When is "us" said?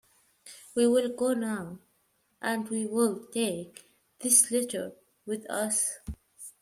5.47-5.99